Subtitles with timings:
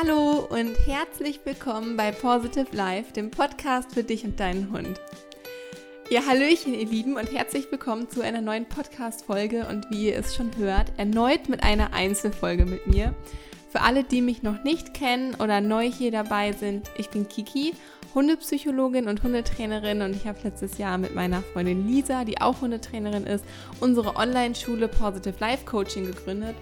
[0.00, 5.00] Hallo und herzlich willkommen bei Positive Life, dem Podcast für dich und deinen Hund.
[6.08, 10.36] Ja, Hallöchen, ihr Lieben, und herzlich willkommen zu einer neuen Podcast-Folge und wie ihr es
[10.36, 13.12] schon hört, erneut mit einer Einzelfolge mit mir.
[13.70, 17.74] Für alle, die mich noch nicht kennen oder neu hier dabei sind, ich bin Kiki,
[18.14, 23.24] Hundepsychologin und Hundetrainerin und ich habe letztes Jahr mit meiner Freundin Lisa, die auch Hundetrainerin
[23.24, 23.44] ist,
[23.80, 26.54] unsere Online-Schule Positive Life Coaching gegründet.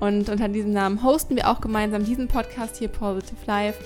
[0.00, 3.78] Und unter diesem Namen hosten wir auch gemeinsam diesen Podcast hier Positive Life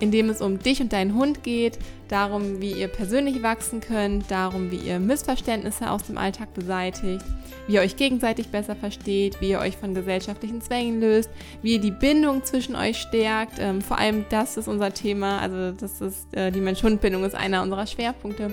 [0.00, 4.30] in dem es um dich und deinen Hund geht, darum, wie ihr persönlich wachsen könnt,
[4.30, 7.24] darum, wie ihr Missverständnisse aus dem Alltag beseitigt,
[7.66, 11.30] wie ihr euch gegenseitig besser versteht, wie ihr euch von gesellschaftlichen Zwängen löst,
[11.62, 13.58] wie ihr die Bindung zwischen euch stärkt.
[13.58, 17.62] Ähm, vor allem das ist unser Thema, also das ist äh, die Mensch-Hund-Bindung ist einer
[17.62, 18.52] unserer Schwerpunkte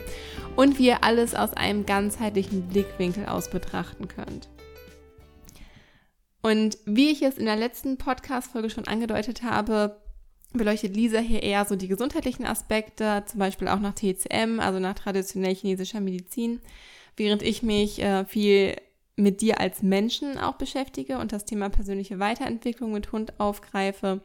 [0.55, 4.47] und wie ihr alles aus einem ganzheitlichen Blickwinkel aus betrachten könnt.
[6.43, 10.01] Und wie ich es in der letzten Podcast-Folge schon angedeutet habe,
[10.51, 14.93] beleuchtet Lisa hier eher so die gesundheitlichen Aspekte, zum Beispiel auch nach TCM, also nach
[14.93, 16.59] traditionell chinesischer Medizin,
[17.15, 18.75] während ich mich äh, viel
[19.15, 24.21] mit dir als Menschen auch beschäftige und das Thema persönliche Weiterentwicklung mit Hund aufgreife.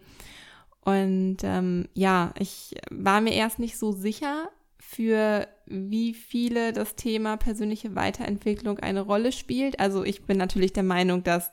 [0.80, 7.36] Und ähm, ja, ich war mir erst nicht so sicher, für wie viele das Thema
[7.36, 9.78] persönliche Weiterentwicklung eine Rolle spielt.
[9.78, 11.52] Also ich bin natürlich der Meinung, dass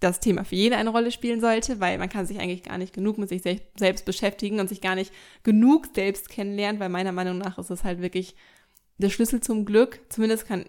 [0.00, 2.92] das Thema für jede eine Rolle spielen sollte, weil man kann sich eigentlich gar nicht
[2.92, 7.38] genug mit sich selbst beschäftigen und sich gar nicht genug selbst kennenlernen, weil meiner Meinung
[7.38, 8.36] nach ist es halt wirklich
[8.98, 10.00] der Schlüssel zum Glück.
[10.08, 10.66] Zumindest kann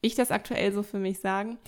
[0.00, 1.58] ich das aktuell so für mich sagen.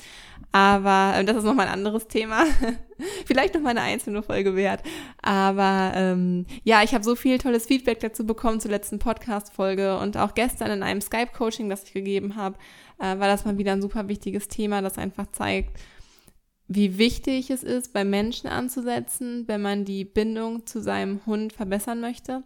[0.53, 2.45] Aber äh, das ist nochmal ein anderes Thema.
[3.27, 4.83] Vielleicht noch mal eine einzelne Folge wert.
[5.23, 10.17] Aber ähm, ja, ich habe so viel tolles Feedback dazu bekommen zur letzten Podcast-Folge und
[10.17, 12.57] auch gestern in einem Skype-Coaching, das ich gegeben habe,
[12.99, 15.79] äh, war das mal wieder ein super wichtiges Thema, das einfach zeigt,
[16.69, 22.01] wie wichtig es ist, bei Menschen anzusetzen, wenn man die Bindung zu seinem Hund verbessern
[22.01, 22.43] möchte.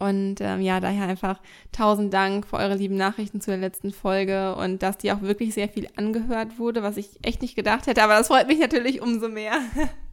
[0.00, 1.40] Und ähm, ja, daher einfach
[1.72, 5.54] tausend Dank für eure lieben Nachrichten zu der letzten Folge und dass die auch wirklich
[5.54, 8.02] sehr viel angehört wurde, was ich echt nicht gedacht hätte.
[8.02, 9.60] Aber das freut mich natürlich umso mehr,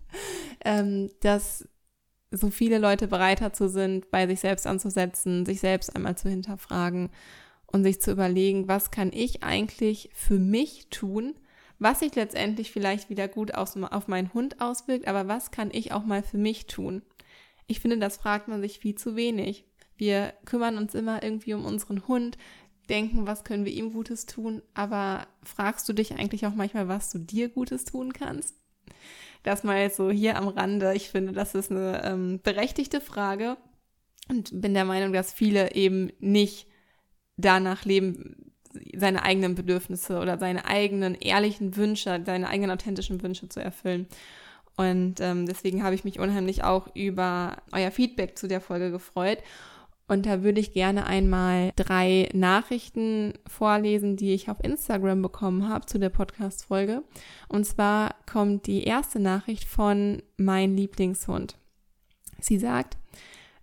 [0.65, 1.67] ähm, dass
[2.31, 7.09] so viele Leute bereit dazu sind, bei sich selbst anzusetzen, sich selbst einmal zu hinterfragen
[7.65, 11.35] und sich zu überlegen, was kann ich eigentlich für mich tun,
[11.79, 15.91] was sich letztendlich vielleicht wieder gut aus, auf meinen Hund auswirkt, aber was kann ich
[15.91, 17.01] auch mal für mich tun?
[17.67, 19.65] Ich finde, das fragt man sich viel zu wenig.
[19.95, 22.37] Wir kümmern uns immer irgendwie um unseren Hund,
[22.89, 27.09] denken, was können wir ihm Gutes tun, aber fragst du dich eigentlich auch manchmal, was
[27.09, 28.55] du dir Gutes tun kannst?
[29.43, 30.93] Das mal so hier am Rande.
[30.95, 33.57] Ich finde, das ist eine ähm, berechtigte Frage
[34.29, 36.67] und bin der Meinung, dass viele eben nicht
[37.37, 38.46] danach leben,
[38.95, 44.07] seine eigenen Bedürfnisse oder seine eigenen ehrlichen Wünsche, seine eigenen authentischen Wünsche zu erfüllen.
[44.75, 49.39] Und ähm, deswegen habe ich mich unheimlich auch über euer Feedback zu der Folge gefreut.
[50.07, 55.85] Und da würde ich gerne einmal drei Nachrichten vorlesen, die ich auf Instagram bekommen habe
[55.85, 57.03] zu der Podcast-Folge.
[57.49, 61.57] Und zwar kommt die erste Nachricht von mein Lieblingshund.
[62.39, 62.97] Sie sagt,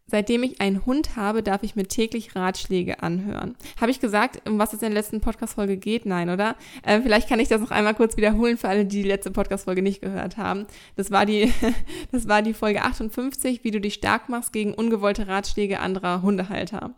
[0.07, 3.57] Seitdem ich einen Hund habe, darf ich mir täglich Ratschläge anhören.
[3.81, 6.05] Habe ich gesagt, um was es in der letzten Podcast-Folge geht?
[6.05, 6.57] Nein, oder?
[6.83, 9.81] Äh, vielleicht kann ich das noch einmal kurz wiederholen für alle, die die letzte Podcast-Folge
[9.81, 10.67] nicht gehört haben.
[10.97, 11.51] Das war die,
[12.13, 16.95] das war die Folge 58, wie du dich stark machst gegen ungewollte Ratschläge anderer Hundehalter.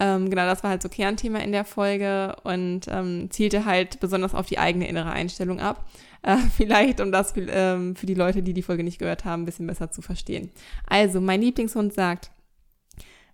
[0.00, 4.34] Ähm, genau, das war halt so Kernthema in der Folge und ähm, zielte halt besonders
[4.34, 5.84] auf die eigene innere Einstellung ab.
[6.22, 9.46] Äh, vielleicht, um das ähm, für die Leute, die die Folge nicht gehört haben, ein
[9.46, 10.50] bisschen besser zu verstehen.
[10.86, 12.30] Also, mein Lieblingshund sagt,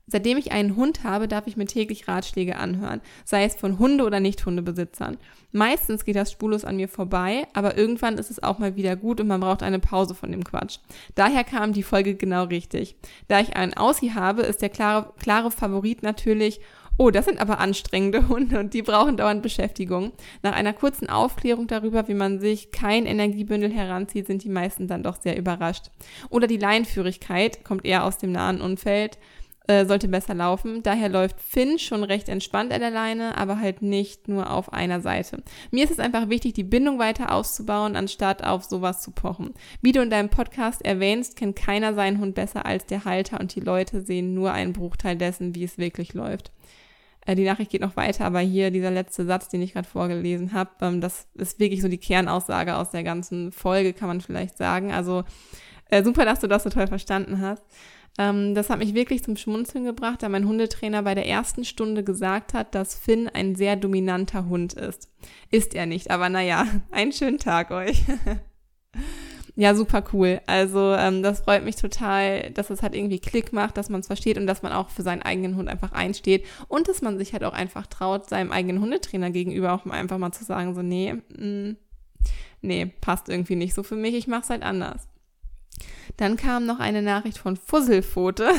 [0.09, 4.05] Seitdem ich einen Hund habe, darf ich mir täglich Ratschläge anhören, sei es von Hunde-
[4.05, 5.19] oder Nicht-Hundebesitzern.
[5.53, 9.21] Meistens geht das spurlos an mir vorbei, aber irgendwann ist es auch mal wieder gut
[9.21, 10.79] und man braucht eine Pause von dem Quatsch.
[11.15, 12.97] Daher kam die Folge genau richtig.
[13.29, 16.61] Da ich einen Aussie habe, ist der klare, klare Favorit natürlich
[17.01, 20.11] Oh, das sind aber anstrengende Hunde und die brauchen dauernd Beschäftigung.
[20.43, 25.05] Nach einer kurzen Aufklärung darüber, wie man sich kein Energiebündel heranzieht, sind die meisten dann
[25.05, 25.93] doch sehr überrascht.
[26.29, 29.19] Oder die Leinführigkeit kommt eher aus dem nahen Umfeld,
[29.69, 30.83] äh, sollte besser laufen.
[30.83, 35.01] Daher läuft Finn schon recht entspannt an der Leine, aber halt nicht nur auf einer
[35.01, 35.43] Seite.
[35.71, 39.53] Mir ist es einfach wichtig, die Bindung weiter auszubauen, anstatt auf sowas zu pochen.
[39.83, 43.55] Wie du in deinem Podcast erwähnst, kennt keiner seinen Hund besser als der Halter und
[43.55, 46.51] die Leute sehen nur einen Bruchteil dessen, wie es wirklich läuft.
[47.27, 50.55] Äh, die Nachricht geht noch weiter, aber hier dieser letzte Satz, den ich gerade vorgelesen
[50.55, 54.57] habe, ähm, das ist wirklich so die Kernaussage aus der ganzen Folge, kann man vielleicht
[54.57, 54.93] sagen.
[54.93, 55.25] Also
[55.91, 57.65] äh, super, dass du das so toll verstanden hast.
[58.19, 62.03] Ähm, das hat mich wirklich zum Schmunzeln gebracht, da mein Hundetrainer bei der ersten Stunde
[62.03, 65.09] gesagt hat, dass Finn ein sehr dominanter Hund ist.
[65.51, 68.03] Ist er nicht, aber naja, einen schönen Tag euch.
[69.55, 70.41] ja, super cool.
[70.47, 74.09] Also ähm, das freut mich total, dass es halt irgendwie Klick macht, dass man es
[74.09, 77.33] versteht und dass man auch für seinen eigenen Hund einfach einsteht und dass man sich
[77.33, 81.15] halt auch einfach traut, seinem eigenen Hundetrainer gegenüber auch einfach mal zu sagen, so nee,
[81.15, 81.77] mh, mm,
[82.63, 85.09] nee, passt irgendwie nicht so für mich, ich mache es halt anders.
[86.17, 88.51] Dann kam noch eine Nachricht von Fusselfote.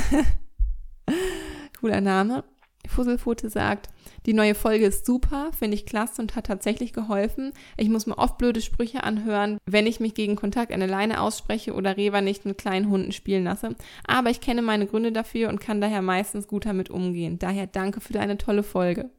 [1.80, 2.44] Cooler Name.
[2.88, 3.90] Fusselfote sagt,
[4.26, 7.54] die neue Folge ist super, finde ich klasse und hat tatsächlich geholfen.
[7.78, 11.74] Ich muss mir oft blöde Sprüche anhören, wenn ich mich gegen Kontakt der Leine ausspreche
[11.74, 13.76] oder Reva nicht mit kleinen Hunden spielen lasse.
[14.06, 17.40] Aber ich kenne meine Gründe dafür und kann daher meistens gut damit umgehen.
[17.40, 19.10] Daher danke für deine tolle Folge.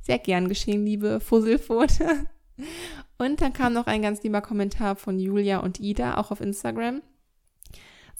[0.00, 2.26] Sehr gern geschehen, liebe Fusselfote.
[3.18, 7.02] Und dann kam noch ein ganz lieber Kommentar von Julia und Ida, auch auf Instagram.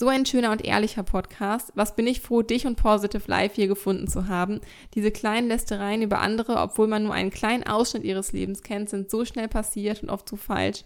[0.01, 1.73] So ein schöner und ehrlicher Podcast.
[1.75, 4.63] Was bin ich froh, dich und Positive Life hier gefunden zu haben.
[4.95, 9.11] Diese kleinen Lästereien über andere, obwohl man nur einen kleinen Ausschnitt ihres Lebens kennt, sind
[9.11, 10.85] so schnell passiert und oft so falsch.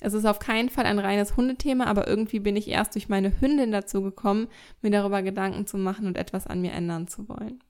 [0.00, 3.38] Es ist auf keinen Fall ein reines Hundethema, aber irgendwie bin ich erst durch meine
[3.38, 4.48] Hündin dazu gekommen,
[4.80, 7.62] mir darüber Gedanken zu machen und etwas an mir ändern zu wollen.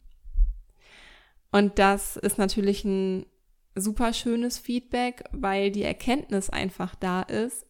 [1.50, 3.26] Und das ist natürlich ein
[3.74, 7.66] super schönes Feedback, weil die Erkenntnis einfach da ist,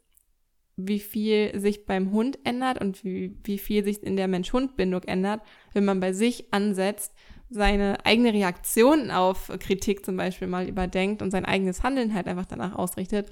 [0.76, 5.42] wie viel sich beim Hund ändert und wie, wie viel sich in der Mensch-Hund-Bindung ändert,
[5.72, 7.12] wenn man bei sich ansetzt,
[7.50, 12.46] seine eigene Reaktion auf Kritik zum Beispiel mal überdenkt und sein eigenes Handeln halt einfach
[12.46, 13.28] danach ausrichtet.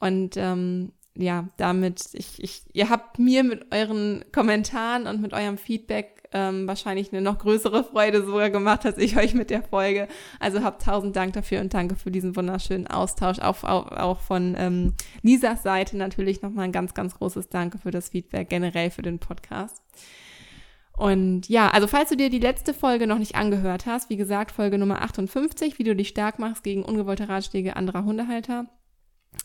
[0.00, 5.58] Und ähm, ja, damit, ich, ich, ihr habt mir mit euren Kommentaren und mit eurem
[5.58, 10.08] Feedback ähm, wahrscheinlich eine noch größere Freude sogar gemacht als ich euch mit der Folge.
[10.40, 13.38] Also habt tausend Dank dafür und danke für diesen wunderschönen Austausch.
[13.38, 17.92] Auch, auch, auch von ähm, Lisas Seite natürlich nochmal ein ganz, ganz großes Danke für
[17.92, 19.80] das Feedback, generell für den Podcast.
[20.96, 24.52] Und ja, also falls du dir die letzte Folge noch nicht angehört hast, wie gesagt,
[24.52, 28.66] Folge Nummer 58, wie du dich stark machst gegen ungewollte Ratschläge anderer Hundehalter,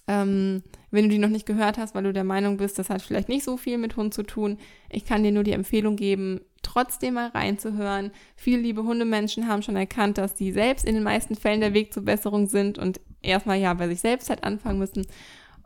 [0.07, 3.01] ähm, wenn du die noch nicht gehört hast, weil du der Meinung bist, das hat
[3.01, 4.57] vielleicht nicht so viel mit Hund zu tun,
[4.89, 8.11] ich kann dir nur die Empfehlung geben, trotzdem mal reinzuhören.
[8.35, 11.93] Viele liebe Hundemenschen haben schon erkannt, dass die selbst in den meisten Fällen der Weg
[11.93, 15.05] zur Besserung sind und erstmal ja bei sich selbst halt anfangen müssen.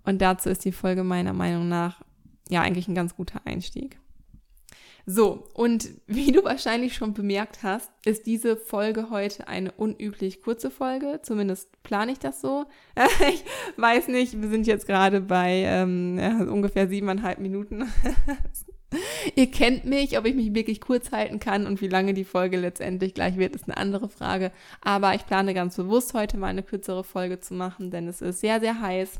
[0.05, 2.01] Und dazu ist die Folge meiner Meinung nach
[2.49, 3.97] ja eigentlich ein ganz guter Einstieg.
[5.05, 10.71] So, und wie du wahrscheinlich schon bemerkt hast, ist diese Folge heute eine unüblich kurze
[10.71, 11.19] Folge.
[11.21, 12.65] Zumindest plane ich das so.
[13.29, 13.43] ich
[13.77, 17.85] weiß nicht, wir sind jetzt gerade bei ähm, ja, ungefähr siebeneinhalb Minuten.
[19.35, 22.57] Ihr kennt mich, ob ich mich wirklich kurz halten kann und wie lange die Folge
[22.57, 24.51] letztendlich gleich wird, ist eine andere Frage.
[24.81, 28.41] Aber ich plane ganz bewusst heute mal eine kürzere Folge zu machen, denn es ist
[28.41, 29.19] sehr, sehr heiß.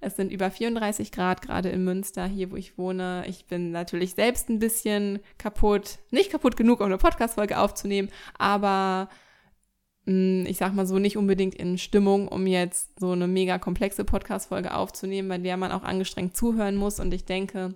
[0.00, 3.24] Es sind über 34 Grad gerade in Münster, hier wo ich wohne.
[3.26, 5.98] Ich bin natürlich selbst ein bisschen kaputt.
[6.10, 8.08] Nicht kaputt genug, um eine Podcast-Folge aufzunehmen,
[8.38, 9.08] aber
[10.06, 14.04] hm, ich sag mal so, nicht unbedingt in Stimmung, um jetzt so eine mega komplexe
[14.04, 16.98] Podcast-Folge aufzunehmen, bei der man auch angestrengt zuhören muss.
[16.98, 17.74] Und ich denke,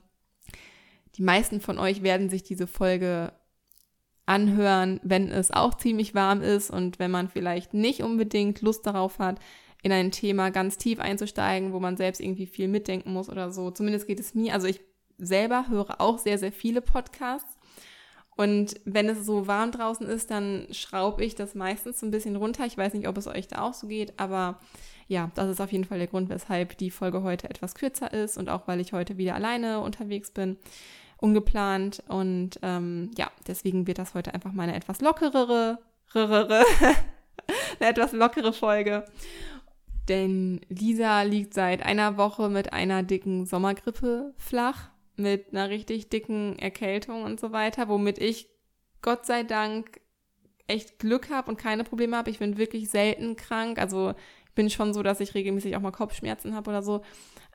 [1.16, 3.32] die meisten von euch werden sich diese Folge
[4.26, 9.18] anhören, wenn es auch ziemlich warm ist und wenn man vielleicht nicht unbedingt Lust darauf
[9.18, 9.38] hat,
[9.82, 13.70] in ein Thema ganz tief einzusteigen, wo man selbst irgendwie viel mitdenken muss oder so.
[13.70, 14.54] Zumindest geht es mir.
[14.54, 14.80] Also ich
[15.18, 17.58] selber höre auch sehr, sehr viele Podcasts.
[18.36, 22.34] Und wenn es so warm draußen ist, dann schraube ich das meistens so ein bisschen
[22.34, 22.64] runter.
[22.64, 24.58] Ich weiß nicht, ob es euch da auch so geht, aber
[25.06, 28.38] ja, das ist auf jeden Fall der Grund, weshalb die Folge heute etwas kürzer ist
[28.38, 30.56] und auch weil ich heute wieder alleine unterwegs bin,
[31.18, 32.02] ungeplant.
[32.08, 35.78] Und ähm, ja, deswegen wird das heute einfach mal eine etwas lockerere,
[36.14, 36.64] eine
[37.80, 39.04] etwas lockere Folge.
[40.08, 46.58] Denn Lisa liegt seit einer Woche mit einer dicken Sommergrippe flach, mit einer richtig dicken
[46.58, 48.48] Erkältung und so weiter, womit ich
[49.00, 50.00] Gott sei Dank
[50.66, 52.30] echt Glück habe und keine Probleme habe.
[52.30, 53.78] Ich bin wirklich selten krank.
[53.78, 54.14] Also
[54.54, 57.02] bin schon so, dass ich regelmäßig auch mal Kopfschmerzen habe oder so.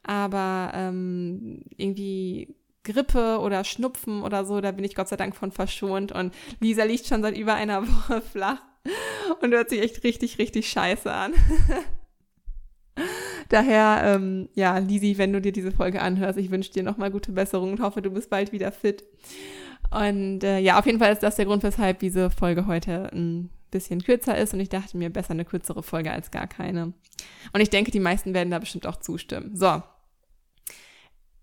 [0.04, 5.52] Aber ähm, irgendwie Grippe oder Schnupfen oder so, da bin ich Gott sei Dank von
[5.52, 6.12] verschont.
[6.12, 8.62] Und Lisa liegt schon seit über einer Woche flach
[9.42, 11.34] und hört sich echt richtig, richtig scheiße an.
[13.50, 17.32] Daher, ähm, ja, Lisi, wenn du dir diese Folge anhörst, ich wünsche dir nochmal gute
[17.32, 19.04] Besserung und hoffe, du bist bald wieder fit.
[19.90, 23.50] Und äh, ja, auf jeden Fall ist das der Grund, weshalb diese Folge heute ein
[23.72, 26.94] bisschen kürzer ist und ich dachte mir, besser eine kürzere Folge als gar keine.
[27.54, 29.56] Und ich denke, die meisten werden da bestimmt auch zustimmen.
[29.56, 29.82] So.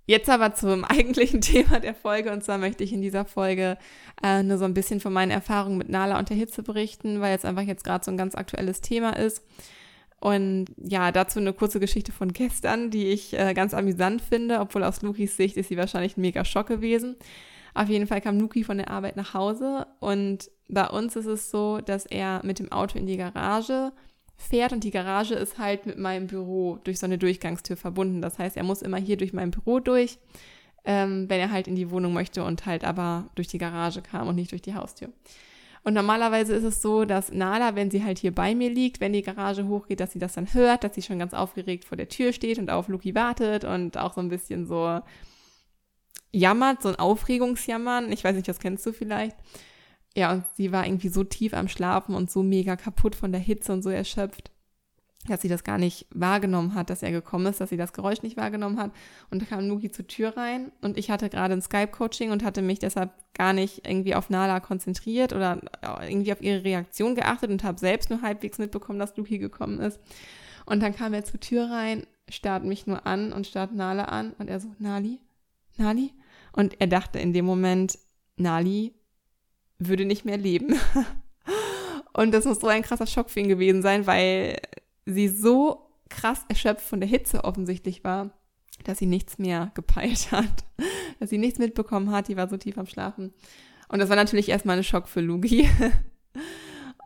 [0.06, 3.76] Jetzt aber zum eigentlichen Thema der Folge und zwar möchte ich in dieser Folge
[4.22, 7.36] äh, nur so ein bisschen von meinen Erfahrungen mit Nala und der Hitze berichten, weil
[7.36, 9.42] es einfach jetzt gerade so ein ganz aktuelles Thema ist.
[10.18, 14.82] Und ja, dazu eine kurze Geschichte von gestern, die ich äh, ganz amüsant finde, obwohl
[14.82, 17.16] aus Lukis Sicht ist sie wahrscheinlich ein mega Schock gewesen.
[17.75, 21.50] Auf jeden Fall kam Luki von der Arbeit nach Hause und bei uns ist es
[21.50, 23.92] so, dass er mit dem Auto in die Garage
[24.37, 28.21] fährt und die Garage ist halt mit meinem Büro durch so eine Durchgangstür verbunden.
[28.21, 30.19] Das heißt, er muss immer hier durch mein Büro durch
[30.87, 34.28] ähm, wenn er halt in die Wohnung möchte und halt aber durch die Garage kam
[34.28, 35.09] und nicht durch die Haustür.
[35.83, 39.12] Und normalerweise ist es so, dass Nala, wenn sie halt hier bei mir liegt, wenn
[39.12, 42.09] die Garage hochgeht, dass sie das dann hört, dass sie schon ganz aufgeregt vor der
[42.09, 45.00] Tür steht und auf Luki wartet und auch so ein bisschen so
[46.33, 48.11] jammert, so ein Aufregungsjammern.
[48.11, 49.37] Ich weiß nicht, das kennst du vielleicht.
[50.16, 53.40] Ja, und sie war irgendwie so tief am Schlafen und so mega kaputt von der
[53.40, 54.50] Hitze und so erschöpft,
[55.28, 58.23] dass sie das gar nicht wahrgenommen hat, dass er gekommen ist, dass sie das Geräusch
[58.23, 58.92] nicht wahrgenommen hat.
[59.30, 62.62] Und da kam Nuki zur Tür rein und ich hatte gerade ein Skype-Coaching und hatte
[62.62, 65.61] mich deshalb gar nicht irgendwie auf Nala konzentriert oder
[66.08, 70.00] irgendwie auf ihre Reaktion geachtet und habe selbst nur halbwegs mitbekommen, dass Nuki gekommen ist.
[70.64, 74.32] Und dann kam er zur Tür rein, starrt mich nur an und starrt Nala an
[74.38, 75.20] und er so, Nali?
[75.76, 76.14] Nali?
[76.52, 77.99] Und er dachte in dem Moment,
[78.38, 78.94] Nali
[79.78, 80.78] würde nicht mehr leben.
[82.12, 84.59] und das muss so ein krasser Schock für ihn gewesen sein, weil
[85.04, 88.30] sie so krass erschöpft von der Hitze offensichtlich war,
[88.85, 90.64] dass sie nichts mehr gepeilt hat,
[91.21, 93.33] dass sie nichts mitbekommen hat, die war so tief am Schlafen.
[93.88, 95.68] Und das war natürlich erstmal ein Schock für Lugi.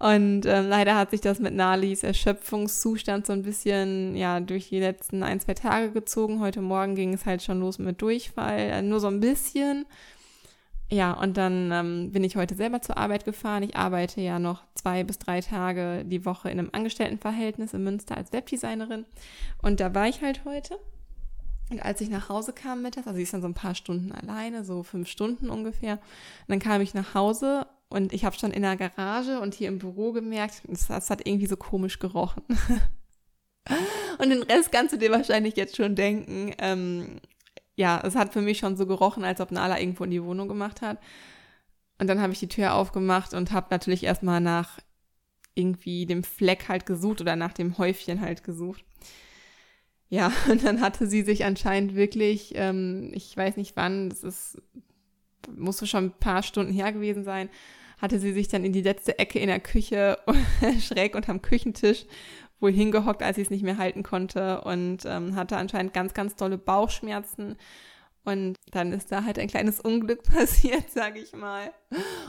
[0.01, 4.81] Und äh, leider hat sich das mit Nalis Erschöpfungszustand so ein bisschen ja durch die
[4.81, 6.41] letzten ein, zwei Tage gezogen.
[6.41, 9.85] Heute Morgen ging es halt schon los mit Durchfall, äh, nur so ein bisschen.
[10.93, 13.63] Ja, und dann ähm, bin ich heute selber zur Arbeit gefahren.
[13.63, 18.17] Ich arbeite ja noch zwei bis drei Tage die Woche in einem Angestelltenverhältnis in Münster
[18.17, 19.05] als Webdesignerin.
[19.63, 20.81] Und da war ich halt heute.
[21.71, 24.11] Und als ich nach Hause kam mittags, also ich ist dann so ein paar Stunden
[24.11, 26.01] alleine, so fünf Stunden ungefähr,
[26.49, 29.79] dann kam ich nach Hause und ich habe schon in der Garage und hier im
[29.79, 32.43] Büro gemerkt, es hat irgendwie so komisch gerochen.
[34.19, 36.53] und den Rest kannst du dir wahrscheinlich jetzt schon denken.
[36.59, 37.21] Ähm,
[37.81, 40.49] ja, es hat für mich schon so gerochen, als ob Nala irgendwo in die Wohnung
[40.49, 40.99] gemacht hat.
[41.99, 44.81] Und dann habe ich die Tür aufgemacht und habe natürlich erstmal nach
[45.55, 48.85] irgendwie dem Fleck halt gesucht oder nach dem Häufchen halt gesucht.
[50.11, 54.63] Ja, und dann hatte sie sich anscheinend wirklich, ähm, ich weiß nicht wann, das ist,
[55.57, 57.49] musste schon ein paar Stunden her gewesen sein,
[57.97, 60.19] hatte sie sich dann in die letzte Ecke in der Küche
[60.81, 62.05] schräg unterm Küchentisch
[62.61, 66.37] wohl hingehockt, als ich es nicht mehr halten konnte und ähm, hatte anscheinend ganz, ganz
[66.37, 67.57] tolle Bauchschmerzen.
[68.25, 71.73] Und dann ist da halt ein kleines Unglück passiert, sage ich mal.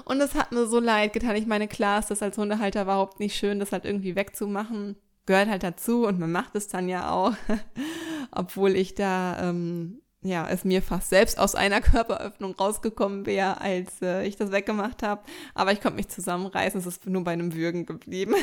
[0.05, 1.35] Und es hat mir so leid getan.
[1.35, 4.95] Ich meine, klar ist das als Hundehalter überhaupt nicht schön, das halt irgendwie wegzumachen.
[5.25, 7.33] Gehört halt dazu und man macht es dann ja auch.
[8.31, 14.01] Obwohl ich da, ähm, ja, es mir fast selbst aus einer Körperöffnung rausgekommen wäre, als
[14.01, 15.23] äh, ich das weggemacht habe.
[15.53, 18.35] Aber ich konnte mich zusammenreißen, es ist nur bei einem Würgen geblieben.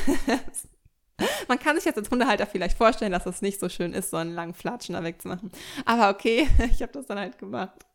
[1.49, 4.17] Man kann sich jetzt als Hundehalter vielleicht vorstellen, dass es nicht so schön ist, so
[4.17, 5.51] einen langen Flatschen da wegzumachen.
[5.85, 7.87] Aber okay, ich habe das dann halt gemacht,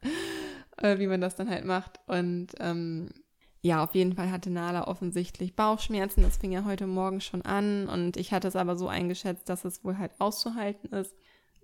[0.77, 1.99] äh, wie man das dann halt macht.
[2.07, 3.09] Und ähm,
[3.61, 6.23] ja, auf jeden Fall hatte Nala offensichtlich Bauchschmerzen.
[6.23, 7.87] Das fing ja heute Morgen schon an.
[7.87, 11.15] Und ich hatte es aber so eingeschätzt, dass es wohl halt auszuhalten ist.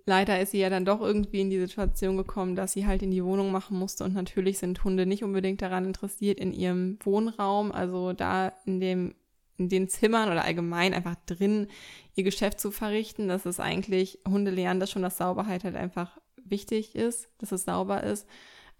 [0.06, 3.10] Leider ist sie ja dann doch irgendwie in die Situation gekommen, dass sie halt in
[3.10, 4.04] die Wohnung machen musste.
[4.04, 9.14] Und natürlich sind Hunde nicht unbedingt daran interessiert, in ihrem Wohnraum, also da in dem
[9.60, 11.68] in den Zimmern oder allgemein einfach drin
[12.14, 13.28] ihr Geschäft zu verrichten.
[13.28, 17.64] Das ist eigentlich, Hunde lernen das schon, dass Sauberheit halt einfach wichtig ist, dass es
[17.64, 18.26] sauber ist.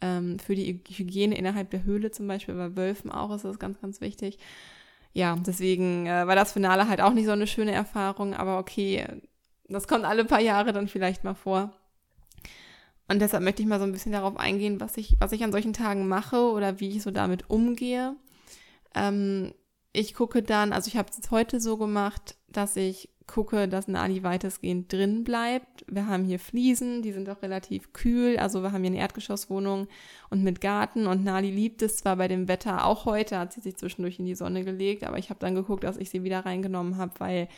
[0.01, 3.81] Ähm, für die Hygiene innerhalb der Höhle zum Beispiel, bei Wölfen auch ist das ganz,
[3.81, 4.39] ganz wichtig.
[5.13, 9.07] Ja, deswegen äh, war das Finale halt auch nicht so eine schöne Erfahrung, aber okay,
[9.69, 11.73] das kommt alle paar Jahre dann vielleicht mal vor.
[13.09, 15.53] Und deshalb möchte ich mal so ein bisschen darauf eingehen, was ich, was ich an
[15.53, 18.15] solchen Tagen mache oder wie ich so damit umgehe.
[18.95, 19.53] Ähm,
[19.93, 24.23] ich gucke dann, also ich habe es heute so gemacht, dass ich gucke, dass Nali
[24.23, 25.85] weitestgehend drin bleibt.
[25.89, 28.37] Wir haben hier Fliesen, die sind auch relativ kühl.
[28.39, 29.87] Also wir haben hier eine Erdgeschosswohnung
[30.31, 31.07] und mit Garten.
[31.07, 34.27] Und Nali liebt es zwar bei dem Wetter, auch heute hat sie sich zwischendurch in
[34.27, 37.49] die Sonne gelegt, aber ich habe dann geguckt, dass ich sie wieder reingenommen habe, weil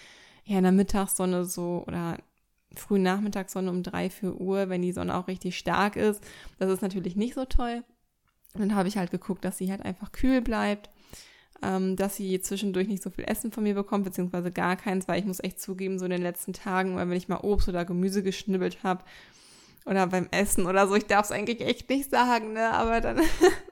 [0.44, 2.18] ja in der Mittagssonne so oder
[2.74, 6.22] frühen Nachmittagssonne um drei, vier Uhr, wenn die Sonne auch richtig stark ist,
[6.58, 7.82] das ist natürlich nicht so toll.
[8.54, 10.90] Dann habe ich halt geguckt, dass sie halt einfach kühl bleibt
[11.62, 15.18] ähm, dass sie zwischendurch nicht so viel Essen von mir bekommt, beziehungsweise gar keins, weil
[15.18, 17.84] ich muss echt zugeben, so in den letzten Tagen, weil wenn ich mal Obst oder
[17.84, 19.04] Gemüse geschnibbelt habe
[19.86, 23.20] oder beim Essen oder so, ich darf es eigentlich echt nicht sagen, ne, aber dann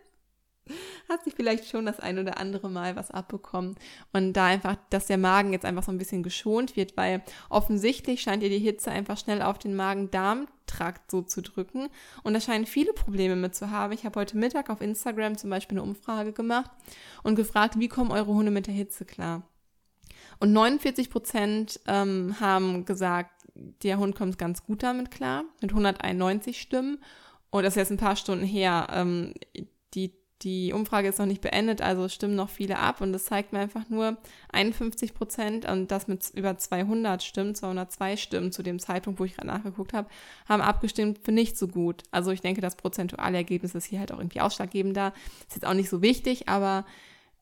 [1.11, 3.75] hat sie vielleicht schon das ein oder andere Mal was abbekommen.
[4.13, 8.23] Und da einfach, dass der Magen jetzt einfach so ein bisschen geschont wird, weil offensichtlich
[8.23, 11.89] scheint ihr die Hitze einfach schnell auf den Magen-Darm-Trakt so zu drücken.
[12.23, 13.93] Und da scheinen viele Probleme mit zu haben.
[13.93, 16.71] Ich habe heute Mittag auf Instagram zum Beispiel eine Umfrage gemacht
[17.23, 19.43] und gefragt, wie kommen eure Hunde mit der Hitze klar?
[20.39, 23.33] Und 49 Prozent ähm, haben gesagt,
[23.83, 26.99] der Hund kommt ganz gut damit klar, mit 191 Stimmen.
[27.51, 28.87] Und das ist jetzt ein paar Stunden her.
[28.93, 29.35] Ähm,
[29.95, 33.53] die die Umfrage ist noch nicht beendet, also stimmen noch viele ab und das zeigt
[33.53, 34.17] mir einfach nur
[34.53, 39.35] 51 Prozent und das mit über 200 Stimmen, 202 Stimmen zu dem Zeitpunkt, wo ich
[39.35, 40.09] gerade nachgeguckt habe,
[40.49, 42.05] haben abgestimmt für nicht so gut.
[42.11, 45.13] Also ich denke, das prozentuale Ergebnis ist hier halt auch irgendwie ausschlaggebender.
[45.49, 46.87] Ist jetzt auch nicht so wichtig, aber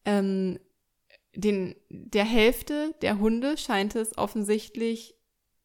[0.04, 0.58] ähm,
[1.34, 5.17] den, der Hälfte der Hunde scheint es offensichtlich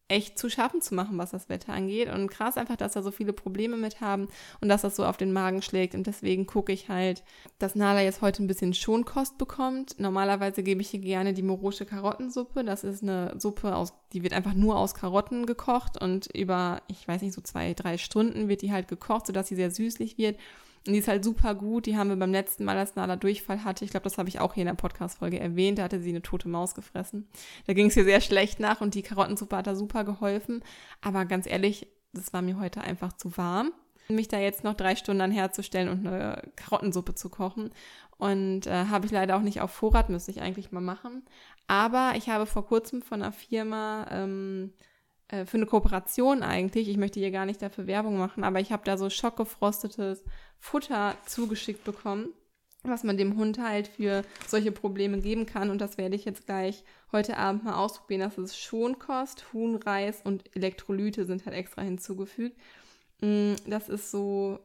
[0.07, 2.10] echt zu schaffen zu machen, was das Wetter angeht.
[2.13, 4.27] Und krass einfach, dass da so viele Probleme mit haben
[4.62, 5.95] und dass das so auf den Magen schlägt.
[5.95, 7.24] Und deswegen gucke ich halt,
[7.60, 10.00] dass Nala jetzt heute ein bisschen Schonkost bekommt.
[10.00, 12.63] Normalerweise gebe ich ihr gerne die morosche Karottensuppe.
[12.63, 17.07] Das ist eine Suppe aus, die wird einfach nur aus Karotten gekocht und über, ich
[17.07, 20.38] weiß nicht, so zwei, drei Stunden wird die halt gekocht, sodass sie sehr süßlich wird.
[20.86, 21.86] Und die ist halt super gut.
[21.86, 24.40] Die haben wir beim letzten Mal, als Nala Durchfall hatte, ich glaube, das habe ich
[24.40, 27.28] auch hier in der Podcast-Folge erwähnt, da hatte sie eine tote Maus gefressen.
[27.68, 30.63] Da ging es ihr sehr schlecht nach und die Karottensuppe hat da super geholfen.
[31.02, 33.72] Aber ganz ehrlich, das war mir heute einfach zu warm,
[34.10, 37.72] mich da jetzt noch drei Stunden herzustellen und eine Karottensuppe zu kochen.
[38.18, 41.24] Und äh, habe ich leider auch nicht auf Vorrat, müsste ich eigentlich mal machen.
[41.68, 44.74] Aber ich habe vor kurzem von einer Firma ähm,
[45.34, 48.72] äh, für eine Kooperation eigentlich, ich möchte hier gar nicht dafür Werbung machen, aber ich
[48.72, 50.24] habe da so schockgefrostetes
[50.60, 52.30] Futter zugeschickt bekommen,
[52.84, 55.70] was man dem Hund halt für solche Probleme geben kann.
[55.70, 58.22] Und das werde ich jetzt gleich heute Abend mal ausprobieren.
[58.22, 62.58] Das ist Schonkost, Huhnreis und Elektrolyte sind halt extra hinzugefügt.
[63.22, 64.60] Mm, das ist so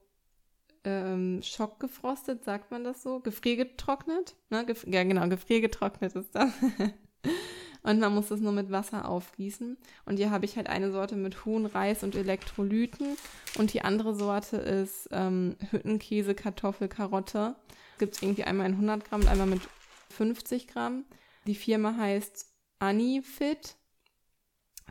[0.84, 3.20] ähm, schockgefrostet, sagt man das so?
[3.20, 4.34] Gefriergetrocknet?
[4.50, 4.66] Ne?
[4.66, 6.50] Gef ja, genau, gefriergetrocknet ist das.
[7.88, 9.78] und man muss das nur mit Wasser aufgießen.
[10.04, 13.16] Und hier habe ich halt eine Sorte mit Huhn, Reis und Elektrolyten
[13.56, 17.56] und die andere Sorte ist ähm, Hüttenkäse, Kartoffel, Karotte.
[17.98, 19.62] Gibt es irgendwie einmal in 100 Gramm und einmal mit
[20.10, 21.04] 50 Gramm.
[21.46, 22.46] Die Firma heißt
[22.78, 23.76] Anifit.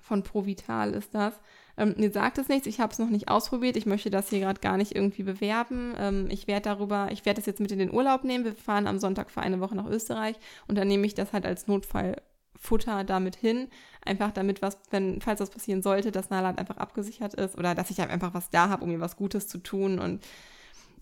[0.02, 1.40] Von Provital ist das.
[1.78, 3.78] Ähm, mir sagt es nichts, ich habe es noch nicht ausprobiert.
[3.78, 5.94] Ich möchte das hier gerade gar nicht irgendwie bewerben.
[5.98, 8.46] Ähm, ich werde darüber, ich werde das jetzt mit in den Urlaub nehmen.
[8.46, 10.38] Wir fahren am Sonntag für eine Woche nach Österreich
[10.68, 12.22] und dann nehme ich das halt als Notfall
[12.60, 13.68] Futter damit hin,
[14.04, 17.90] einfach damit was, wenn, falls was passieren sollte, dass Nala einfach abgesichert ist oder dass
[17.90, 20.26] ich halt einfach was da habe, um ihr was Gutes zu tun und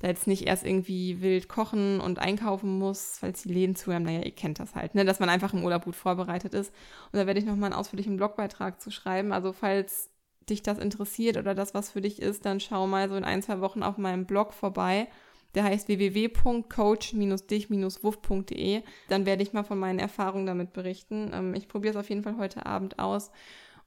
[0.01, 4.03] da jetzt nicht erst irgendwie wild kochen und einkaufen muss, falls die Läden zu haben.
[4.03, 5.05] Naja, ihr kennt das halt, ne?
[5.05, 6.73] dass man einfach im Urlaub gut vorbereitet ist.
[7.11, 9.31] Und da werde ich nochmal einen ausführlichen Blogbeitrag zu schreiben.
[9.31, 10.09] Also falls
[10.49, 13.41] dich das interessiert oder das was für dich ist, dann schau mal so in ein,
[13.41, 15.07] zwei Wochen auf meinem Blog vorbei.
[15.55, 18.83] Der heißt www.coach-dich-wuff.de.
[19.09, 21.31] Dann werde ich mal von meinen Erfahrungen damit berichten.
[21.33, 23.31] Ähm, ich probiere es auf jeden Fall heute Abend aus.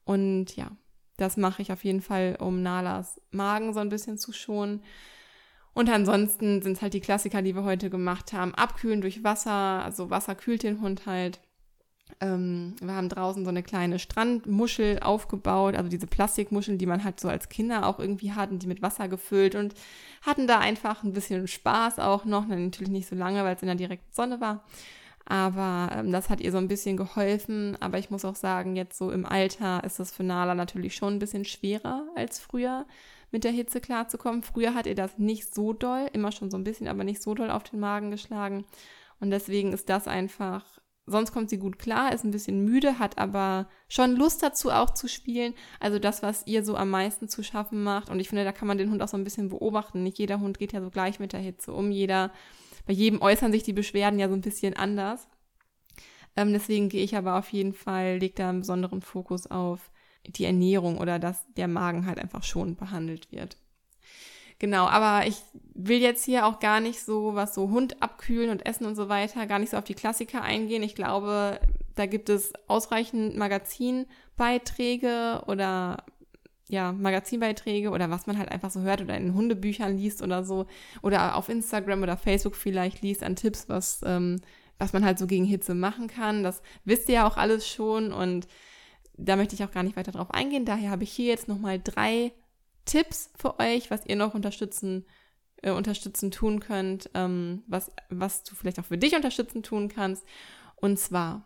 [0.04, 0.72] Und ja,
[1.18, 4.82] das mache ich auf jeden Fall, um Nalas Magen so ein bisschen zu schonen.
[5.74, 8.54] Und ansonsten sind es halt die Klassiker, die wir heute gemacht haben.
[8.54, 11.40] Abkühlen durch Wasser, also Wasser kühlt den Hund halt.
[12.20, 17.20] Ähm, wir haben draußen so eine kleine Strandmuschel aufgebaut, also diese Plastikmuscheln, die man halt
[17.20, 19.74] so als Kinder auch irgendwie hatten, die mit Wasser gefüllt und
[20.22, 22.46] hatten da einfach ein bisschen Spaß auch noch.
[22.46, 24.64] Natürlich nicht so lange, weil es in der direkten Sonne war.
[25.28, 27.76] Aber ähm, das hat ihr so ein bisschen geholfen.
[27.80, 31.14] Aber ich muss auch sagen, jetzt so im Alter ist das für Nala natürlich schon
[31.14, 32.86] ein bisschen schwerer als früher
[33.30, 34.42] mit der Hitze klarzukommen.
[34.42, 37.34] Früher hat ihr das nicht so doll, immer schon so ein bisschen, aber nicht so
[37.34, 38.64] doll auf den Magen geschlagen.
[39.20, 40.64] Und deswegen ist das einfach
[41.10, 44.90] sonst kommt sie gut klar, ist ein bisschen müde, hat aber schon Lust dazu auch
[44.90, 45.54] zu spielen.
[45.80, 48.10] Also das, was ihr so am meisten zu schaffen macht.
[48.10, 50.02] Und ich finde, da kann man den Hund auch so ein bisschen beobachten.
[50.02, 51.90] Nicht jeder Hund geht ja so gleich mit der Hitze um.
[51.90, 52.32] Jeder,
[52.86, 55.28] bei jedem äußern sich die Beschwerden ja so ein bisschen anders.
[56.36, 59.90] Ähm, deswegen gehe ich aber auf jeden Fall, lege da einen besonderen Fokus auf
[60.26, 63.56] die Ernährung oder dass der Magen halt einfach schon behandelt wird.
[64.58, 65.36] Genau, aber ich
[65.74, 69.08] will jetzt hier auch gar nicht so, was so Hund abkühlen und Essen und so
[69.08, 70.82] weiter, gar nicht so auf die Klassiker eingehen.
[70.82, 71.60] Ich glaube,
[71.94, 76.04] da gibt es ausreichend Magazinbeiträge oder
[76.68, 80.66] ja, Magazinbeiträge oder was man halt einfach so hört oder in Hundebüchern liest oder so
[81.02, 84.40] oder auf Instagram oder Facebook vielleicht liest an Tipps, was, ähm,
[84.78, 86.42] was man halt so gegen Hitze machen kann.
[86.42, 88.48] Das wisst ihr ja auch alles schon und
[89.16, 90.64] da möchte ich auch gar nicht weiter drauf eingehen.
[90.64, 92.32] Daher habe ich hier jetzt nochmal drei
[92.88, 95.06] Tipps für euch, was ihr noch unterstützen,
[95.62, 100.24] äh, unterstützen tun könnt, ähm, was, was du vielleicht auch für dich unterstützen tun kannst.
[100.76, 101.44] Und zwar,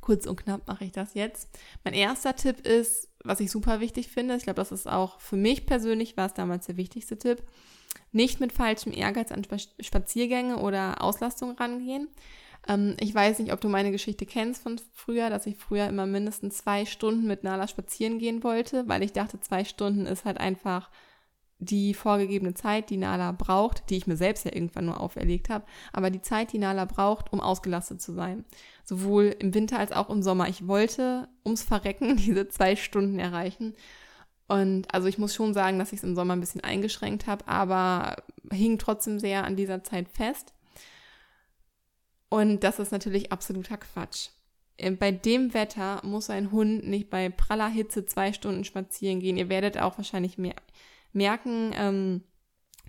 [0.00, 1.48] kurz und knapp mache ich das jetzt.
[1.84, 5.36] Mein erster Tipp ist, was ich super wichtig finde, ich glaube, das ist auch für
[5.36, 7.42] mich persönlich, war es damals der wichtigste Tipp,
[8.12, 9.46] nicht mit falschem Ehrgeiz an
[9.80, 12.08] Spaziergänge oder Auslastung rangehen.
[12.68, 16.06] Ähm, ich weiß nicht, ob du meine Geschichte kennst von früher, dass ich früher immer
[16.06, 20.38] mindestens zwei Stunden mit Nala spazieren gehen wollte, weil ich dachte, zwei Stunden ist halt
[20.38, 20.90] einfach
[21.60, 25.66] die vorgegebene Zeit, die Nala braucht, die ich mir selbst ja irgendwann nur auferlegt habe,
[25.92, 28.46] aber die Zeit, die Nala braucht, um ausgelastet zu sein.
[28.82, 30.48] Sowohl im Winter als auch im Sommer.
[30.48, 33.74] Ich wollte ums Verrecken diese zwei Stunden erreichen.
[34.48, 37.46] Und also ich muss schon sagen, dass ich es im Sommer ein bisschen eingeschränkt habe,
[37.46, 38.16] aber
[38.50, 40.54] hing trotzdem sehr an dieser Zeit fest.
[42.30, 44.30] Und das ist natürlich absoluter Quatsch.
[44.78, 49.36] Äh, bei dem Wetter muss ein Hund nicht bei praller Hitze zwei Stunden spazieren gehen.
[49.36, 50.54] Ihr werdet auch wahrscheinlich mehr
[51.12, 52.22] merken, ähm,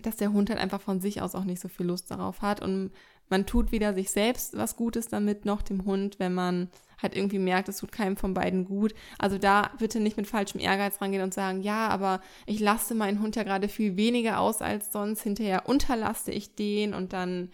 [0.00, 2.62] dass der Hund halt einfach von sich aus auch nicht so viel Lust darauf hat.
[2.62, 2.92] Und
[3.28, 6.68] man tut weder sich selbst was Gutes damit, noch dem Hund, wenn man
[7.02, 8.94] halt irgendwie merkt, es tut keinem von beiden gut.
[9.18, 13.20] Also da bitte nicht mit falschem Ehrgeiz rangehen und sagen, ja, aber ich laste meinen
[13.20, 15.22] Hund ja gerade viel weniger aus als sonst.
[15.22, 17.50] Hinterher unterlaste ich den und dann,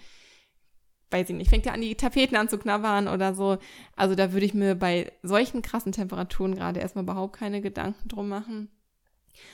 [1.11, 3.59] weiß ich nicht, fängt er an, die Tapeten an zu knabbern oder so.
[3.97, 8.29] Also da würde ich mir bei solchen krassen Temperaturen gerade erstmal überhaupt keine Gedanken drum
[8.29, 8.69] machen.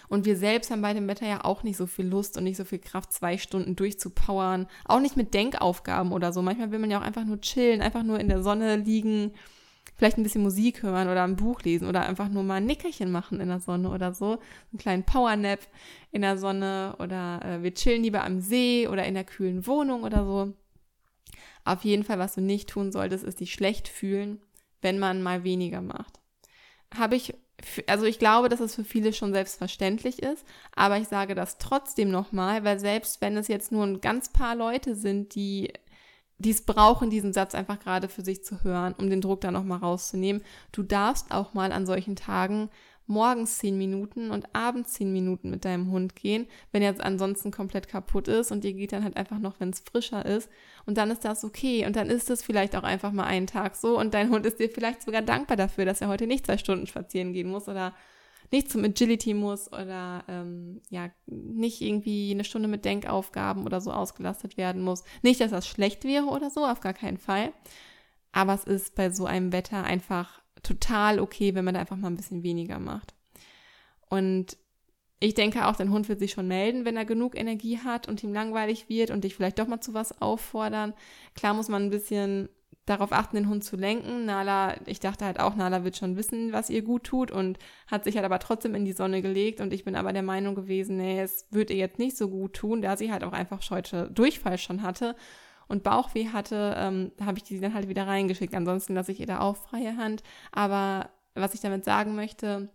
[0.09, 2.57] Und wir selbst haben bei dem Wetter ja auch nicht so viel Lust und nicht
[2.57, 4.67] so viel Kraft, zwei Stunden durchzupowern.
[4.87, 6.43] Auch nicht mit Denkaufgaben oder so.
[6.43, 9.33] Manchmal will man ja auch einfach nur chillen, einfach nur in der Sonne liegen
[9.97, 13.13] vielleicht ein bisschen Musik hören oder ein Buch lesen oder einfach nur mal ein Nickerchen
[13.13, 14.39] machen in der Sonne oder so.
[14.73, 15.61] Einen kleinen Powernap
[16.11, 20.03] in der Sonne oder äh, wir chillen lieber am See oder in der kühlen Wohnung
[20.03, 20.53] oder so.
[21.65, 24.41] Auf jeden Fall, was du nicht tun solltest, ist dich schlecht fühlen,
[24.83, 26.21] wenn man mal weniger macht.
[26.95, 27.35] Habe ich,
[27.87, 32.11] also ich glaube, dass es für viele schon selbstverständlich ist, aber ich sage das trotzdem
[32.11, 35.73] nochmal, weil selbst wenn es jetzt nur ein ganz paar Leute sind, die
[36.39, 39.51] die es brauchen, diesen Satz einfach gerade für sich zu hören, um den Druck da
[39.51, 40.43] nochmal rauszunehmen.
[40.73, 42.71] Du darfst auch mal an solchen Tagen
[43.07, 47.51] morgens zehn Minuten und abends zehn Minuten mit deinem Hund gehen, wenn er jetzt ansonsten
[47.51, 50.49] komplett kaputt ist und dir geht dann halt einfach noch, wenn es frischer ist.
[50.87, 51.87] Und dann ist das okay.
[51.87, 54.59] Und dann ist es vielleicht auch einfach mal einen Tag so und dein Hund ist
[54.59, 57.95] dir vielleicht sogar dankbar dafür, dass er heute nicht zwei Stunden spazieren gehen muss oder
[58.51, 63.91] nicht zum Agility muss oder ähm, ja, nicht irgendwie eine Stunde mit Denkaufgaben oder so
[63.91, 65.03] ausgelastet werden muss.
[65.23, 67.53] Nicht, dass das schlecht wäre oder so, auf gar keinen Fall.
[68.33, 72.09] Aber es ist bei so einem Wetter einfach total okay, wenn man da einfach mal
[72.09, 73.15] ein bisschen weniger macht.
[74.09, 74.57] Und
[75.21, 78.23] ich denke auch, dein Hund wird sich schon melden, wenn er genug Energie hat und
[78.23, 80.93] ihm langweilig wird und dich vielleicht doch mal zu was auffordern.
[81.35, 82.49] Klar muss man ein bisschen
[82.87, 84.27] darauf achten, den Hund zu lenken.
[84.27, 88.05] Nala, ich dachte halt auch, Nala wird schon wissen, was ihr gut tut und hat
[88.05, 90.99] sich halt aber trotzdem in die Sonne gelegt und ich bin aber der Meinung gewesen,
[90.99, 94.11] nee, es würde ihr jetzt nicht so gut tun, da sie halt auch einfach heute
[94.11, 95.17] Durchfall schon hatte
[95.69, 98.55] und Bauchweh hatte, ähm, habe ich die dann halt wieder reingeschickt.
[98.55, 100.23] Ansonsten lasse ich ihr da auch freie Hand.
[100.53, 102.69] Aber was ich damit sagen möchte,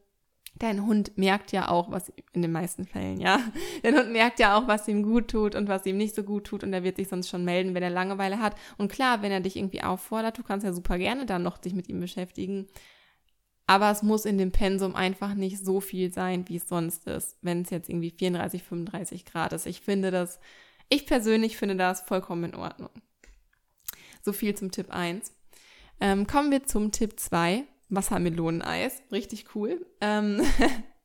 [0.58, 3.40] dein Hund merkt ja auch, was in den meisten Fällen, ja.
[3.84, 6.46] Dein Hund merkt ja auch, was ihm gut tut und was ihm nicht so gut
[6.46, 8.56] tut und er wird sich sonst schon melden, wenn er Langeweile hat.
[8.78, 11.74] Und klar, wenn er dich irgendwie auffordert, du kannst ja super gerne dann noch dich
[11.74, 12.68] mit ihm beschäftigen.
[13.68, 17.38] Aber es muss in dem Pensum einfach nicht so viel sein, wie es sonst ist,
[17.42, 19.68] wenn es jetzt irgendwie 34, 35 Grad ist.
[19.68, 20.40] Ich finde das,
[20.90, 22.90] ich persönlich finde das vollkommen in Ordnung.
[24.22, 25.32] So viel zum Tipp 1.
[26.02, 27.64] Ähm, kommen wir zum Tipp 2.
[27.90, 29.02] Wassermeloneneis.
[29.12, 29.86] Richtig cool.
[30.02, 30.42] Ähm,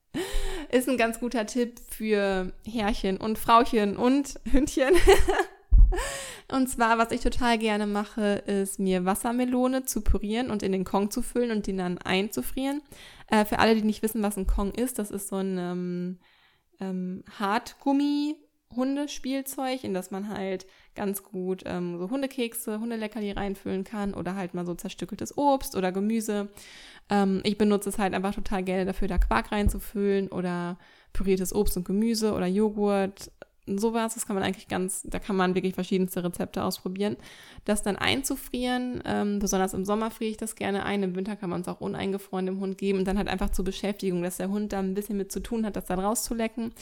[0.71, 4.95] ist ein ganz guter Tipp für Herrchen und Frauchen und Hündchen.
[6.53, 10.85] und zwar, was ich total gerne mache, ist mir Wassermelone zu pürieren und in den
[10.85, 12.83] Kong zu füllen und den dann einzufrieren.
[13.29, 16.19] Äh, für alle, die nicht wissen, was ein Kong ist, das ist so ein ähm,
[16.81, 18.37] ähm, Hartgummi
[18.77, 24.55] Hundespielzeug, in das man halt ganz gut ähm, so Hundekekse, Hundeleckerli reinfüllen kann oder halt
[24.55, 26.49] mal so zerstückeltes Obst oder Gemüse.
[27.11, 30.79] Ähm, ich benutze es halt einfach total gerne dafür, da Quark reinzufüllen oder
[31.13, 33.31] püriertes Obst und Gemüse oder Joghurt,
[33.67, 34.15] sowas.
[34.15, 37.17] Das kann man eigentlich ganz, da kann man wirklich verschiedenste Rezepte ausprobieren.
[37.65, 41.51] Das dann einzufrieren, ähm, besonders im Sommer friere ich das gerne ein, im Winter kann
[41.51, 44.51] man es auch uneingefroren dem Hund geben und dann halt einfach zur Beschäftigung, dass der
[44.51, 46.73] Hund da ein bisschen mit zu tun hat, das dann rauszulecken.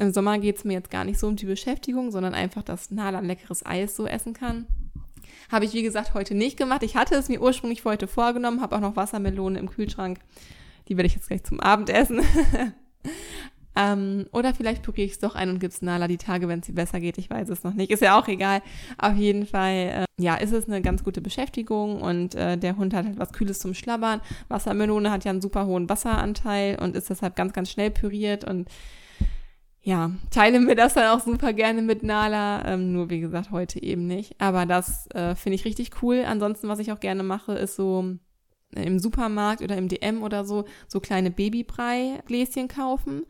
[0.00, 2.90] Im Sommer geht es mir jetzt gar nicht so um die Beschäftigung, sondern einfach, dass
[2.90, 4.66] Nala leckeres Eis so essen kann.
[5.52, 6.82] Habe ich, wie gesagt, heute nicht gemacht.
[6.82, 10.18] Ich hatte es mir ursprünglich für heute vorgenommen, habe auch noch Wassermelone im Kühlschrank.
[10.88, 12.22] Die werde ich jetzt gleich zum Abendessen.
[13.76, 16.60] ähm, oder vielleicht probiere ich es doch ein und gebe es Nala die Tage, wenn
[16.60, 17.18] es ihr besser geht.
[17.18, 17.90] Ich weiß es noch nicht.
[17.90, 18.62] Ist ja auch egal.
[18.96, 22.94] Auf jeden Fall, äh, ja, ist es eine ganz gute Beschäftigung und äh, der Hund
[22.94, 24.22] hat halt was Kühles zum Schlabbern.
[24.48, 28.66] Wassermelone hat ja einen super hohen Wasseranteil und ist deshalb ganz, ganz schnell püriert und
[29.82, 32.66] ja, teilen wir das dann auch super gerne mit Nala.
[32.66, 34.34] Ähm, nur wie gesagt, heute eben nicht.
[34.38, 36.24] Aber das äh, finde ich richtig cool.
[36.26, 38.04] Ansonsten, was ich auch gerne mache, ist so
[38.76, 43.24] äh, im Supermarkt oder im DM oder so, so kleine Babybrei-Gläschen kaufen.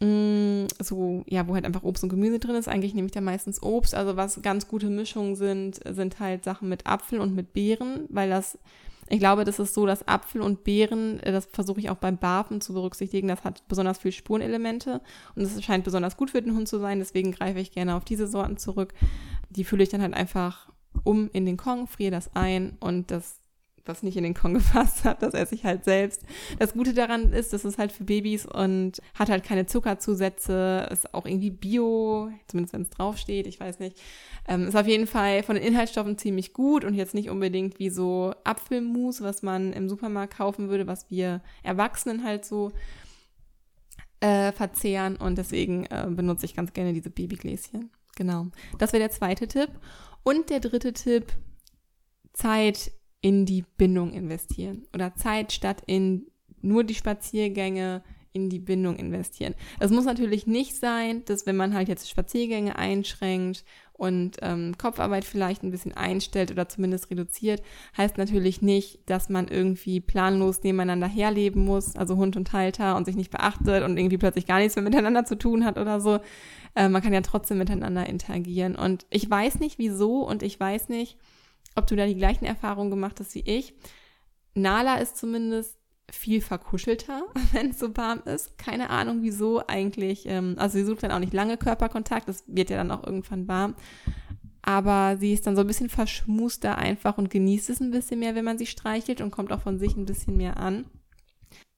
[0.00, 2.68] Mm, so, ja, wo halt einfach Obst und Gemüse drin ist.
[2.68, 3.94] Eigentlich nehme ich da meistens Obst.
[3.94, 8.30] Also was ganz gute Mischungen sind, sind halt Sachen mit Apfel und mit Beeren, weil
[8.30, 8.56] das
[9.08, 12.18] ich glaube, das ist so, dass Apfel und Beeren, äh, das versuche ich auch beim
[12.18, 15.00] Barfen zu berücksichtigen, das hat besonders viel Spurenelemente
[15.34, 18.04] und es scheint besonders gut für den Hund zu sein, deswegen greife ich gerne auf
[18.04, 18.94] diese Sorten zurück.
[19.50, 20.68] Die fülle ich dann halt einfach
[21.04, 23.40] um in den Kong, friere das ein und das
[23.88, 26.22] was nicht in den Kon gefasst hat, das esse ich halt selbst.
[26.58, 31.14] Das Gute daran ist, dass es halt für Babys und hat halt keine Zuckerzusätze, ist
[31.14, 34.00] auch irgendwie bio, zumindest wenn es draufsteht, ich weiß nicht.
[34.48, 37.90] Ähm, ist auf jeden Fall von den Inhaltsstoffen ziemlich gut und jetzt nicht unbedingt wie
[37.90, 42.72] so Apfelmus, was man im Supermarkt kaufen würde, was wir Erwachsenen halt so
[44.20, 47.90] äh, verzehren und deswegen äh, benutze ich ganz gerne diese Babygläschen.
[48.16, 48.46] Genau.
[48.78, 49.68] Das wäre der zweite Tipp.
[50.22, 51.32] Und der dritte Tipp,
[52.32, 56.26] Zeit in die Bindung investieren oder Zeit statt in
[56.60, 58.02] nur die Spaziergänge
[58.36, 59.54] in die Bindung investieren.
[59.80, 65.24] Es muss natürlich nicht sein, dass wenn man halt jetzt Spaziergänge einschränkt und ähm, Kopfarbeit
[65.24, 67.62] vielleicht ein bisschen einstellt oder zumindest reduziert,
[67.96, 73.06] heißt natürlich nicht, dass man irgendwie planlos nebeneinander herleben muss, also Hund und Halter und
[73.06, 76.18] sich nicht beachtet und irgendwie plötzlich gar nichts mehr miteinander zu tun hat oder so.
[76.74, 78.76] Äh, man kann ja trotzdem miteinander interagieren.
[78.76, 81.16] Und ich weiß nicht wieso und ich weiß nicht,
[81.76, 83.74] ob du da die gleichen Erfahrungen gemacht hast wie ich.
[84.54, 85.76] Nala ist zumindest
[86.10, 88.58] viel verkuschelter, wenn es so warm ist.
[88.58, 90.26] Keine Ahnung, wieso eigentlich.
[90.26, 93.48] Ähm, also sie sucht dann auch nicht lange Körperkontakt, das wird ja dann auch irgendwann
[93.48, 93.74] warm.
[94.62, 98.34] Aber sie ist dann so ein bisschen verschmuster einfach und genießt es ein bisschen mehr,
[98.34, 100.86] wenn man sie streichelt und kommt auch von sich ein bisschen mehr an.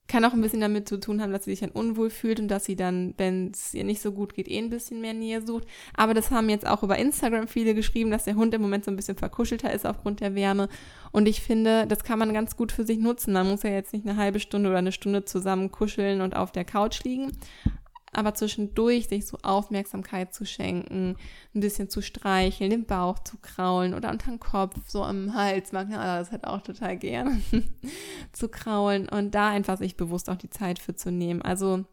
[0.09, 2.49] Kann auch ein bisschen damit zu tun haben, dass sie sich dann unwohl fühlt und
[2.49, 5.41] dass sie dann, wenn es ihr nicht so gut geht, eh ein bisschen mehr Nähe
[5.45, 5.65] sucht.
[5.95, 8.91] Aber das haben jetzt auch über Instagram viele geschrieben, dass der Hund im Moment so
[8.91, 10.67] ein bisschen verkuschelter ist aufgrund der Wärme.
[11.11, 13.33] Und ich finde, das kann man ganz gut für sich nutzen.
[13.33, 16.51] Man muss ja jetzt nicht eine halbe Stunde oder eine Stunde zusammen kuscheln und auf
[16.51, 17.31] der Couch liegen
[18.11, 21.15] aber zwischendurch sich so Aufmerksamkeit zu schenken,
[21.53, 25.71] ein bisschen zu streicheln, den Bauch zu kraulen oder unter den Kopf, so am Hals,
[25.71, 27.41] mag ja das halt auch total gerne,
[28.31, 31.41] zu kraulen und da einfach sich bewusst auch die Zeit für zu nehmen.
[31.41, 31.85] Also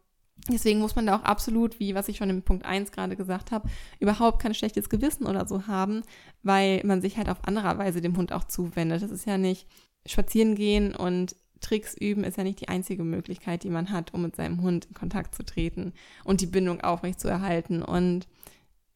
[0.49, 3.51] Deswegen muss man da auch absolut, wie was ich schon im Punkt 1 gerade gesagt
[3.51, 6.03] habe, überhaupt kein schlechtes Gewissen oder so haben,
[6.43, 9.01] weil man sich halt auf andere Weise dem Hund auch zuwendet.
[9.01, 9.67] Das ist ja nicht
[10.05, 14.21] spazieren gehen und Tricks üben ist ja nicht die einzige Möglichkeit, die man hat, um
[14.21, 15.93] mit seinem Hund in Kontakt zu treten
[16.23, 17.81] und die Bindung aufrecht zu erhalten.
[17.81, 18.27] Und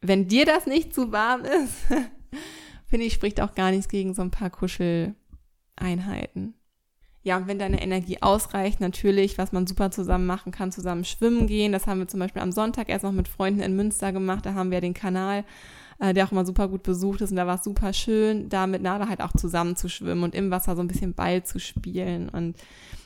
[0.01, 1.75] wenn dir das nicht zu warm ist,
[2.87, 6.55] finde ich, spricht auch gar nichts gegen so ein paar Kuscheleinheiten.
[7.23, 11.45] Ja, und wenn deine Energie ausreicht, natürlich, was man super zusammen machen kann, zusammen schwimmen
[11.45, 11.71] gehen.
[11.71, 14.45] Das haben wir zum Beispiel am Sonntag erst noch mit Freunden in Münster gemacht.
[14.45, 15.45] Da haben wir den Kanal
[16.01, 17.29] äh, der auch immer super gut besucht ist.
[17.29, 20.33] Und da war es super schön, da mit Nala halt auch zusammen zu schwimmen und
[20.33, 22.27] im Wasser so ein bisschen Ball zu spielen.
[22.27, 22.55] Und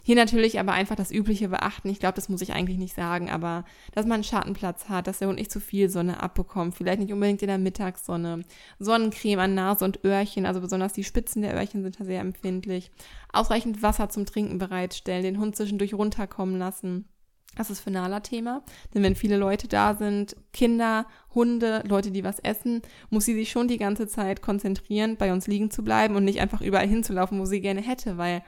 [0.03, 1.89] hier natürlich aber einfach das Übliche beachten.
[1.89, 5.19] Ich glaube, das muss ich eigentlich nicht sagen, aber dass man einen Schattenplatz hat, dass
[5.19, 6.75] der Hund nicht zu viel Sonne abbekommt.
[6.75, 8.43] Vielleicht nicht unbedingt in der Mittagssonne.
[8.79, 12.91] Sonnencreme an Nase und Öhrchen, also besonders die Spitzen der Öhrchen sind da sehr empfindlich.
[13.34, 17.10] Ausreichend Wasser zum Trinken bereitstellen, den Hund zwischendurch runterkommen lassen.
[17.55, 18.63] Das ist für Nala Thema.
[18.93, 23.49] Denn wenn viele Leute da sind, Kinder, Hunde, Leute, die was essen, muss sie sich
[23.49, 27.39] schon die ganze Zeit konzentrieren, bei uns liegen zu bleiben und nicht einfach überall hinzulaufen,
[27.39, 28.43] wo sie gerne hätte, weil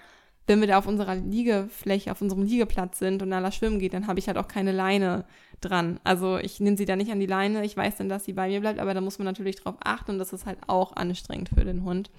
[0.45, 4.07] wenn wir da auf unserer Liegefläche, auf unserem Liegeplatz sind und Nala schwimmen geht, dann
[4.07, 5.25] habe ich halt auch keine Leine
[5.59, 5.99] dran.
[6.05, 8.47] Also ich nehme sie da nicht an die Leine, ich weiß dann, dass sie bei
[8.47, 11.49] mir bleibt, aber da muss man natürlich drauf achten und das ist halt auch anstrengend
[11.49, 12.09] für den Hund.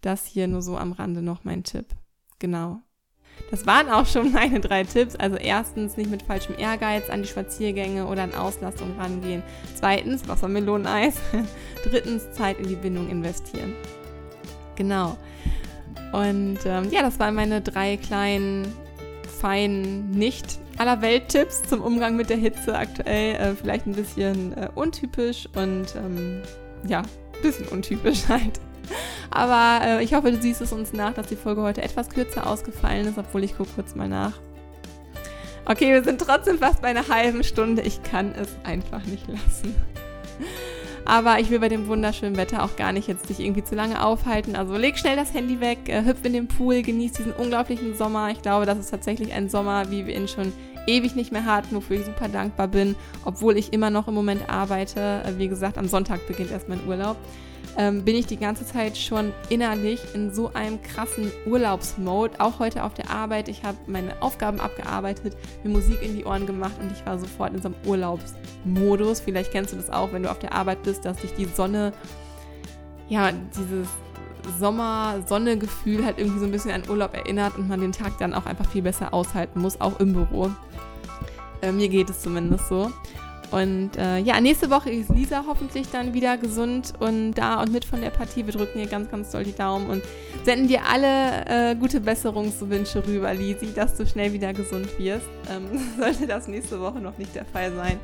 [0.00, 1.86] Das hier nur so am Rande noch mein Tipp.
[2.38, 2.80] Genau.
[3.50, 5.16] Das waren auch schon meine drei Tipps.
[5.16, 9.42] Also erstens nicht mit falschem Ehrgeiz an die Spaziergänge oder an Auslastung rangehen.
[9.74, 11.16] Zweitens Wassermeloneneis.
[11.84, 13.74] Drittens Zeit in die Bindung investieren.
[14.76, 15.16] Genau.
[16.12, 18.72] Und ähm, ja, das waren meine drei kleinen,
[19.40, 23.34] feinen, nicht aller Welt-Tipps zum Umgang mit der Hitze aktuell.
[23.34, 26.42] Äh, vielleicht ein bisschen äh, untypisch und ähm,
[26.86, 28.60] ja, ein bisschen untypisch halt.
[29.30, 32.46] Aber äh, ich hoffe, du siehst es uns nach, dass die Folge heute etwas kürzer
[32.46, 34.32] ausgefallen ist, obwohl ich gucke kurz mal nach.
[35.64, 37.82] Okay, wir sind trotzdem fast bei einer halben Stunde.
[37.82, 39.74] Ich kann es einfach nicht lassen.
[41.04, 44.04] Aber ich will bei dem wunderschönen Wetter auch gar nicht jetzt dich irgendwie zu lange
[44.04, 44.56] aufhalten.
[44.56, 48.30] Also leg schnell das Handy weg, äh, hüpf in den Pool, genieß diesen unglaublichen Sommer.
[48.30, 50.52] Ich glaube, das ist tatsächlich ein Sommer, wie wir ihn schon
[50.88, 54.48] ewig nicht mehr hatten, wofür ich super dankbar bin, obwohl ich immer noch im Moment
[54.48, 55.22] arbeite.
[55.24, 57.16] Äh, wie gesagt, am Sonntag beginnt erst mein Urlaub
[57.78, 62.40] ähm, bin ich die ganze Zeit schon innerlich in so einem krassen Urlaubsmode.
[62.40, 63.48] Auch heute auf der Arbeit.
[63.48, 67.54] Ich habe meine Aufgaben abgearbeitet, mir Musik in die Ohren gemacht und ich war sofort
[67.54, 69.20] in so einem Urlaubsmodus.
[69.20, 71.92] Vielleicht kennst du das auch, wenn du auf der Arbeit bist, dass dich die Sonne,
[73.08, 73.88] ja, dieses
[74.58, 78.46] Sommer-Sonne-Gefühl halt irgendwie so ein bisschen an Urlaub erinnert und man den Tag dann auch
[78.46, 80.50] einfach viel besser aushalten muss, auch im Büro.
[81.62, 82.90] Äh, mir geht es zumindest so.
[83.50, 87.84] Und äh, ja, nächste Woche ist Lisa hoffentlich dann wieder gesund und da und mit
[87.84, 88.44] von der Partie.
[88.44, 90.02] Wir drücken ihr ganz, ganz doll die Daumen und
[90.44, 95.26] senden dir alle äh, gute Besserungswünsche rüber, Lisi, dass du schnell wieder gesund wirst.
[95.50, 97.98] Ähm, sollte das nächste Woche noch nicht der Fall sein,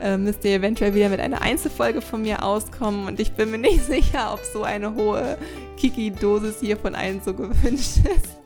[0.00, 3.58] äh, müsst ihr eventuell wieder mit einer Einzelfolge von mir auskommen und ich bin mir
[3.58, 5.36] nicht sicher, ob so eine hohe
[5.76, 8.37] Kiki-Dosis hier von allen so gewünscht ist.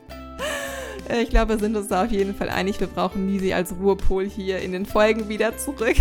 [1.09, 2.79] Äh, ich glaube, wir sind uns da auf jeden Fall einig.
[2.79, 5.95] Wir brauchen Nisi als Ruhepol hier in den Folgen wieder zurück.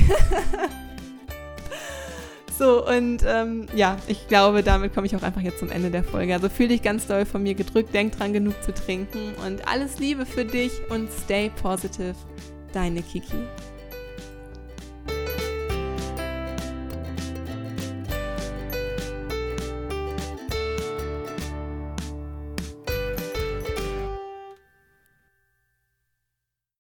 [2.59, 6.05] so, und ähm, ja, ich glaube, damit komme ich auch einfach jetzt zum Ende der
[6.05, 6.35] Folge.
[6.35, 7.95] Also fühle dich ganz doll von mir gedrückt.
[7.95, 9.35] Denk dran, genug zu trinken.
[9.47, 12.15] Und alles Liebe für dich und stay positive.
[12.73, 13.37] Deine Kiki.